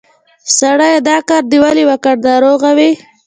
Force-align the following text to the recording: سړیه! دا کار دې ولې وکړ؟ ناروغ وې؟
سړیه! 0.57 0.99
دا 1.09 1.17
کار 1.29 1.43
دې 1.51 1.57
ولې 1.63 1.83
وکړ؟ 1.89 2.15
ناروغ 2.27 2.61
وې؟ 2.77 2.89